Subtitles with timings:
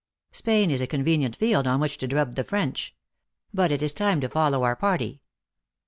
[0.31, 2.95] Spain is a convenient field on which to drub the French.
[3.53, 5.21] But it is time to follow our party."